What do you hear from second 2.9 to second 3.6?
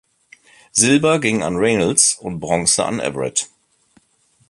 Everett.